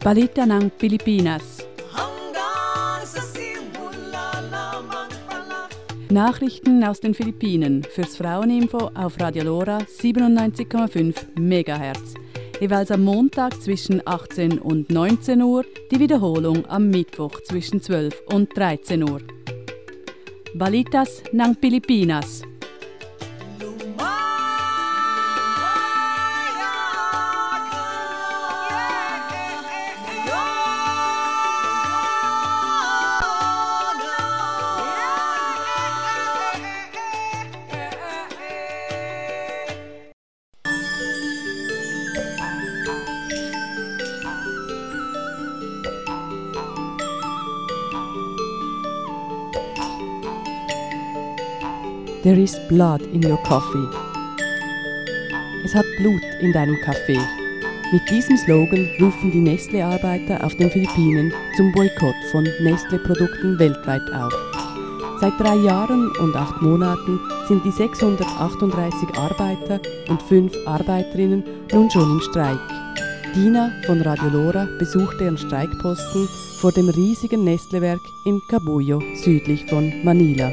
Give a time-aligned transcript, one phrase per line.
[0.00, 1.66] Balita ng Pilipinas.
[6.08, 12.14] Nachrichten aus den Philippinen fürs Fraueninfo auf Radio Lora 97,5 MHz.
[12.60, 18.56] Jeweils am Montag zwischen 18 und 19 Uhr, die Wiederholung am Mittwoch zwischen 12 und
[18.56, 19.20] 13 Uhr.
[20.54, 22.42] Balitas ng Pilipinas.
[52.28, 53.88] There is blood in your coffee.
[55.64, 57.18] Es hat Blut in deinem Kaffee.
[57.90, 64.34] Mit diesem Slogan rufen die Nestle-Arbeiter auf den Philippinen zum Boykott von Nestle-Produkten weltweit auf.
[65.22, 71.42] Seit drei Jahren und acht Monaten sind die 638 Arbeiter und fünf Arbeiterinnen
[71.72, 72.60] nun schon im Streik.
[73.34, 76.28] Dina von Radio Lora besuchte ihren Streikposten
[76.60, 80.52] vor dem riesigen Nestle-Werk in Cabullo, südlich von Manila.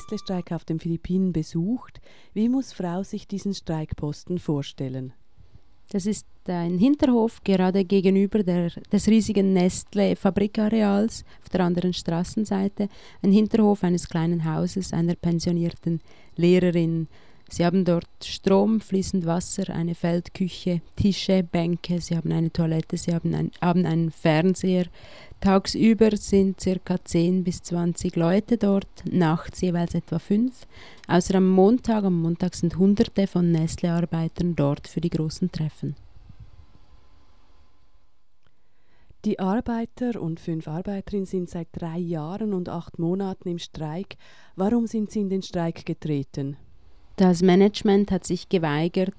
[0.00, 2.00] Nestle-Streik auf den Philippinen besucht.
[2.32, 5.12] Wie muss Frau sich diesen Streikposten vorstellen?
[5.90, 12.88] Das ist ein Hinterhof gerade gegenüber der, des riesigen Nestle-Fabrikareals auf der anderen Straßenseite.
[13.22, 16.00] Ein Hinterhof eines kleinen Hauses einer pensionierten
[16.36, 17.08] Lehrerin.
[17.52, 23.12] Sie haben dort Strom, fließend Wasser, eine Feldküche, Tische, Bänke, sie haben eine Toilette, sie
[23.12, 24.86] haben, ein, haben einen Fernseher.
[25.40, 27.04] Tagsüber sind ca.
[27.04, 30.54] 10 bis 20 Leute dort, nachts jeweils etwa 5.
[31.08, 35.96] Außer am Montag, am Montag sind Hunderte von Nestle-Arbeitern dort für die großen Treffen.
[39.24, 44.16] Die Arbeiter und fünf Arbeiterinnen sind seit drei Jahren und acht Monaten im Streik.
[44.54, 46.56] Warum sind sie in den Streik getreten?
[47.20, 49.12] Das Management hat sich geweigert,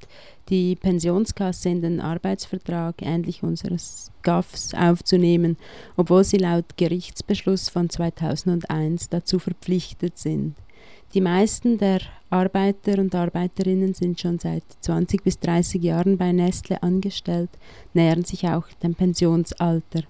[0.50, 5.56] die Pensionskasse in den Arbeitsvertrag ähnlich unseres GAFs aufzunehmen,
[5.96, 10.56] obwohl sie laut Gerichtsbeschluss von 2001 dazu verpflichtet sind.
[11.14, 12.00] Die meisten der
[12.32, 17.52] Arbeiter und Arbeiterinnen sind schon seit 20 bis 30 Jahren bei Nestle angestellt,
[17.94, 20.02] nähern sich auch dem Pensionsalter.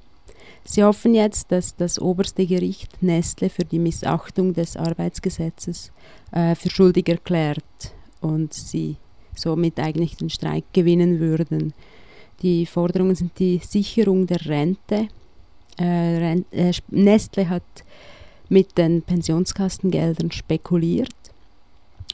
[0.64, 5.92] Sie hoffen jetzt, dass das oberste Gericht Nestle für die Missachtung des Arbeitsgesetzes
[6.32, 7.64] äh, für schuldig erklärt
[8.22, 8.98] und sie
[9.36, 11.74] somit eigentlich den Streik gewinnen würden.
[12.42, 15.08] Die Forderungen sind die Sicherung der Rente.
[15.78, 17.64] Äh, Rent äh, Nestle hat
[18.50, 21.16] mit den Pensionskastengeldern spekuliert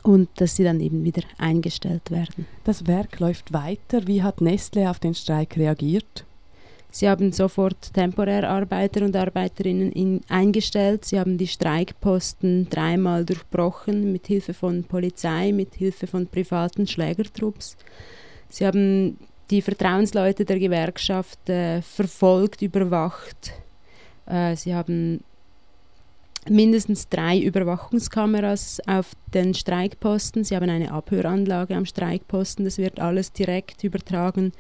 [0.03, 2.46] und dass sie dann eben wieder eingestellt werden.
[2.64, 4.08] Das Werk läuft weiter.
[4.08, 6.26] Wie hat Nestle auf den Streik reagiert?
[6.97, 11.06] Sie haben sofort temporär Arbeiter und Arbeiterinnen in, eingestellt.
[11.06, 17.78] Sie haben die Streikposten dreimal durchbrochen mit Hilfe von Polizei, mit Hilfe von privaten Schlägertrupps.
[18.50, 19.19] Sie haben
[19.52, 23.53] die Vertrauensleute der Gewerkschaft äh, verfolgt, überwacht.
[24.25, 25.24] Äh, sie haben
[26.50, 30.44] mindestens drei Überwachungskameras auf den Streikposten.
[30.44, 32.66] Sie haben eine Abhöranlage am Streikposten.
[32.66, 34.52] Das wird alles direkt übertragen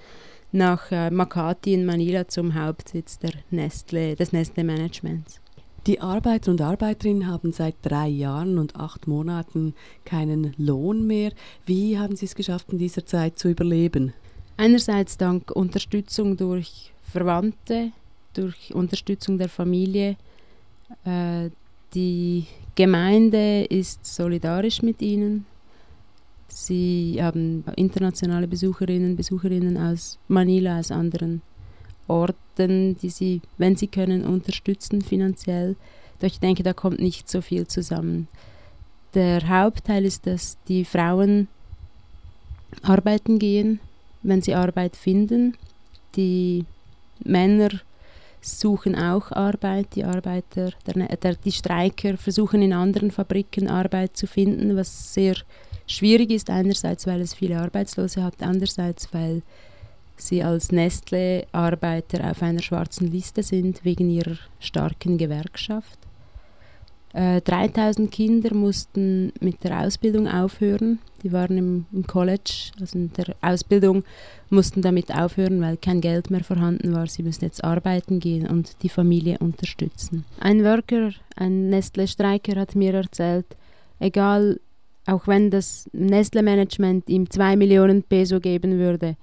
[0.51, 5.41] nach äh, Makati in Manila zum Hauptsitz der Nestle, des Nestle-Managements.
[5.87, 11.31] Die Arbeiter und Arbeiterinnen haben seit drei Jahren und acht Monaten keinen Lohn mehr.
[11.65, 14.13] Wie haben Sie es geschafft, in dieser Zeit zu überleben?
[14.57, 17.91] Einerseits dank Unterstützung durch Verwandte,
[18.33, 20.17] durch Unterstützung der Familie.
[21.05, 21.51] Äh,
[21.93, 25.45] die Gemeinde ist solidarisch mit ihnen.
[26.47, 31.41] Sie haben internationale Besucherinnen, Besucherinnen aus Manila, aus anderen
[32.07, 35.75] Orten, die sie, wenn sie können, unterstützen finanziell.
[36.19, 38.27] Doch ich denke, da kommt nicht so viel zusammen.
[39.13, 41.47] Der Hauptteil ist, dass die Frauen
[42.81, 43.79] arbeiten gehen,
[44.23, 45.55] wenn sie Arbeit finden.
[46.15, 46.65] Die
[47.23, 47.69] Männer
[48.41, 49.95] suchen auch Arbeit.
[49.95, 55.35] Die Arbeiter, der, der, die Streiker versuchen in anderen Fabriken Arbeit zu finden, was sehr
[55.87, 56.49] schwierig ist.
[56.49, 59.41] Einerseits, weil es viele Arbeitslose hat, andererseits, weil
[60.17, 65.97] sie als Nestle-Arbeiter auf einer schwarzen Liste sind wegen ihrer starken Gewerkschaft.
[67.13, 70.99] Äh, 3000 Kinder mussten mit der Ausbildung aufhören.
[71.23, 74.03] Die waren im, im, College, also in der Ausbildung,
[74.49, 77.07] mussten damit aufhören, weil kein Geld mehr vorhanden war.
[77.07, 80.25] Sie müssen jetzt arbeiten gehen und die Familie unterstützen.
[80.39, 83.47] Ein Worker, ein Nestle-Streiker hat mir erzählt,
[83.99, 84.59] egal,
[85.07, 89.15] auch wenn das Nestle-Management ihm 2 Millionen Peso geben würde,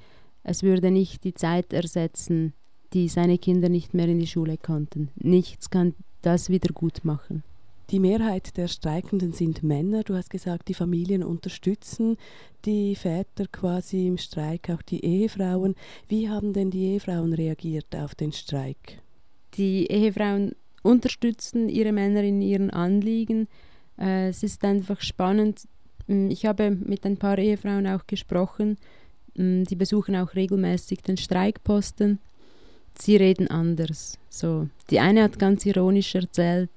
[0.43, 2.55] es würde nicht die Zeit ersetzen,
[2.93, 5.11] die seine Kinder nicht mehr in die Schule konnten.
[5.17, 7.43] Nichts kann das wieder gut machen.
[7.91, 10.03] Die Mehrheit der Streikenden sind Männer.
[10.05, 12.17] Du hast gesagt, die Familien unterstützen
[12.65, 15.75] die Väter quasi im Streik, auch die Ehefrauen.
[16.09, 19.03] Wie haben denn die Ehefrauen reagiert auf den Streik?
[19.55, 20.53] Die Ehefrauen
[20.83, 23.49] unterstützen ihre Männer in ihren Anliegen.
[23.99, 25.69] Äh, es ist einfach spannend.
[26.09, 28.79] Hm, ich habe mit ein paar Ehefrauen auch gesprochen.
[29.37, 32.19] Hm, die besuchen auch regelmäßig den Streikposten.
[32.99, 34.19] Sie reden anders.
[34.29, 36.71] So, die eine hat ganz ironisch erzählt,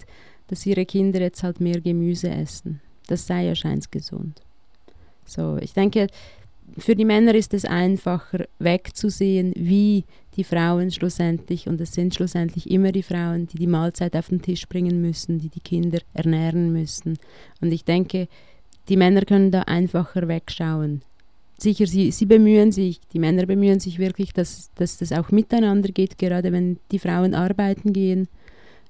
[0.47, 2.81] dass ihre Kinder jetzt halt mehr Gemüse essen.
[3.07, 4.41] Das sei ja scheint gesund.
[5.25, 6.07] So, ich denke,
[6.77, 12.69] für die Männer ist es einfacher wegzusehen, wie die Frauen schlussendlich, und es sind schlussendlich
[12.69, 16.71] immer die Frauen, die die Mahlzeit auf den Tisch bringen müssen, die die Kinder ernähren
[16.71, 17.17] müssen.
[17.61, 18.27] Und ich denke,
[18.89, 21.01] die Männer können da einfacher wegschauen.
[21.59, 25.89] Sicher, sie, sie bemühen sich, die Männer bemühen sich wirklich, dass, dass das auch miteinander
[25.89, 28.27] geht, gerade wenn die Frauen arbeiten gehen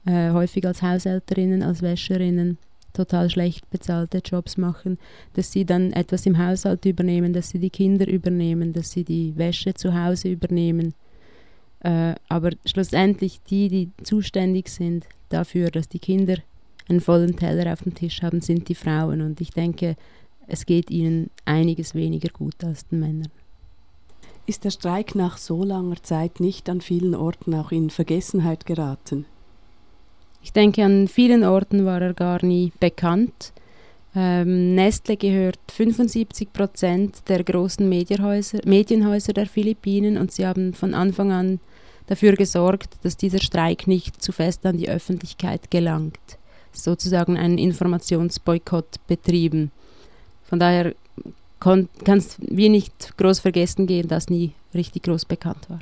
[0.06, 2.58] äh, häufig als Haushälterinnen, als Wäscherinnen
[2.94, 4.98] total schlecht bezahlte Jobs machen,
[5.34, 9.38] dass sie dann etwas im Haushalt übernehmen, dass sie die Kinder übernehmen, dass sie die
[9.38, 10.94] Wäsche zu Hause übernehmen.
[11.82, 16.38] Äh, aber schlussendlich die, die zuständig sind dafür, dass die Kinder
[16.90, 19.22] einen vollen Teller auf dem Tisch haben, sind die Frauen.
[19.22, 19.96] Und ich denke,
[20.48, 23.32] es geht ihnen einiges weniger gut als den Männern.
[24.46, 29.26] Ist der Streik nach so langer Zeit nicht an vielen Orten auch in Vergessenheit geraten?
[30.42, 33.52] Ich denke, an vielen Orten war er gar nie bekannt.
[34.16, 40.94] Ähm, Nestle gehört 75 Prozent der großen Medienhäuser, Medienhäuser der Philippinen und sie haben von
[40.94, 41.60] Anfang an
[42.08, 46.37] dafür gesorgt, dass dieser Streik nicht zu fest an die Öffentlichkeit gelangt.
[46.84, 49.72] Sozusagen einen Informationsboykott betrieben.
[50.44, 50.94] Von daher
[51.60, 55.80] kann es wie nicht groß vergessen gehen, dass nie richtig groß bekannt war.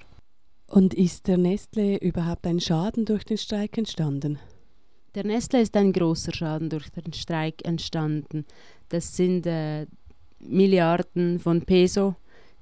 [0.68, 4.40] Und ist der Nestle überhaupt ein Schaden durch den Streik entstanden?
[5.14, 8.46] Der Nestle ist ein großer Schaden durch den Streik entstanden.
[8.90, 9.86] Das sind äh,
[10.40, 12.16] Milliarden von Peso,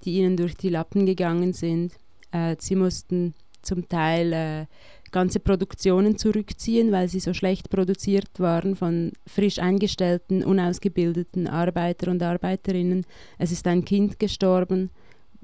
[0.04, 1.94] die ihnen durch die Lappen gegangen sind.
[2.32, 4.66] Äh, sie mussten zum Teil äh,
[5.14, 12.22] ganze Produktionen zurückziehen, weil sie so schlecht produziert waren von frisch eingestellten, unausgebildeten Arbeiter und
[12.22, 13.06] Arbeiterinnen.
[13.38, 14.90] Es ist ein Kind gestorben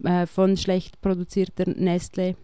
[0.03, 2.35] äh, von schlecht produzierter Nestle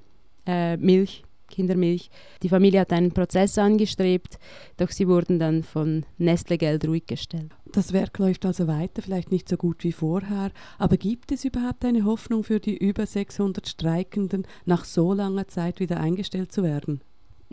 [0.45, 2.09] äh, Milch Kindermilch.
[2.43, 4.37] Die Familie hat einen Prozess angestrebt,
[4.77, 7.51] doch sie wurden dann von Nestle Geld ruhig gestellt.
[7.71, 11.85] Das Werk läuft also weiter, vielleicht nicht so gut wie vorher, aber gibt es überhaupt
[11.85, 17.01] eine Hoffnung für die über 600 Streikenden, nach so langer Zeit wieder eingestellt zu werden?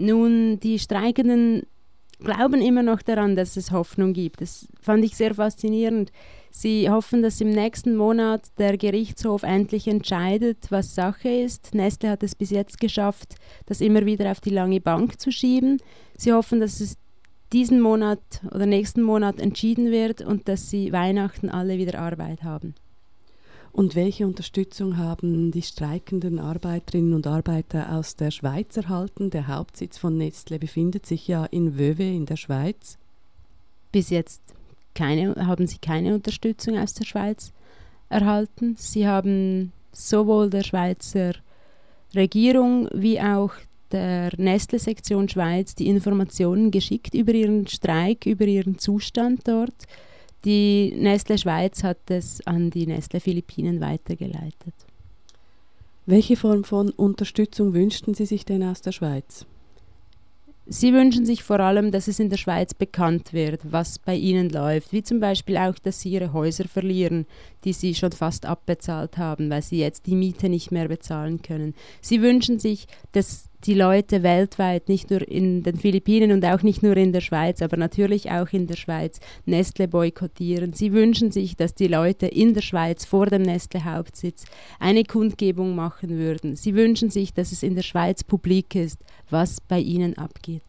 [0.02, 1.62] Nun, die Streikenden
[2.18, 4.40] glauben immer noch daran, dass es Hoffnung gibt.
[4.40, 6.10] Das fand ich sehr faszinierend.
[6.50, 11.72] Sie hoffen, dass im nächsten Monat der Gerichtshof endlich entscheidet, was Sache ist.
[11.74, 15.78] Nestle hat es bis jetzt geschafft, das immer wieder auf die lange Bank zu schieben.
[16.16, 16.96] Sie hoffen, dass es
[17.52, 18.18] diesen Monat
[18.52, 22.74] oder nächsten Monat entschieden wird und dass sie Weihnachten alle wieder Arbeit haben.
[23.72, 29.30] Und welche Unterstützung haben die streikenden Arbeiterinnen und Arbeiter aus der Schweiz erhalten?
[29.30, 32.98] Der Hauptsitz von Nestle befindet sich ja in Wöwe in der Schweiz.
[33.90, 34.42] Bis jetzt
[34.94, 37.52] keine, haben sie keine Unterstützung aus der Schweiz
[38.10, 38.76] erhalten.
[38.76, 41.32] Sie haben sowohl der Schweizer
[42.14, 43.52] Regierung wie auch
[43.90, 49.74] der Nestle-Sektion Schweiz die Informationen geschickt über ihren Streik, über ihren Zustand dort.
[50.44, 54.74] Die Nestle Schweiz hat es an die Nestle Philippinen weitergeleitet.
[56.04, 59.46] Welche Form von Unterstützung wünschten Sie sich denn aus der Schweiz?
[60.66, 64.48] Sie wünschen sich vor allem, dass es in der Schweiz bekannt wird, was bei ihnen
[64.48, 67.26] läuft, wie zum Beispiel auch, dass sie ihre Häuser verlieren,
[67.64, 71.74] die sie schon fast abbezahlt haben, weil sie jetzt die Miete nicht mehr bezahlen können.
[72.00, 76.82] Sie wünschen sich, dass die Leute weltweit, nicht nur in den Philippinen und auch nicht
[76.82, 80.72] nur in der Schweiz, aber natürlich auch in der Schweiz, Nestle boykottieren.
[80.72, 84.44] Sie wünschen sich, dass die Leute in der Schweiz vor dem Nestle-Hauptsitz
[84.80, 86.56] eine Kundgebung machen würden.
[86.56, 88.98] Sie wünschen sich, dass es in der Schweiz publik ist,
[89.30, 90.62] was bei ihnen abgeht.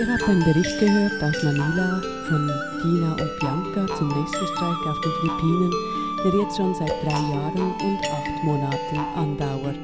[0.00, 2.50] Ihr habt einen Bericht gehört aus Manila von
[2.82, 5.70] Dina und Bianca zum Nestle-Streik auf den Philippinen,
[6.24, 9.76] der jetzt schon seit drei Jahren und acht Monaten andauert.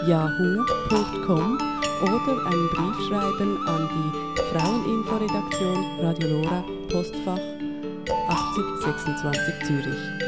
[0.07, 1.57] yahoo.com
[2.03, 4.11] oder einen Brief schreiben an die
[4.53, 7.62] Fraueninfo-Redaktion Radio Lora, Postfach
[8.33, 10.22] 8026 Zürich.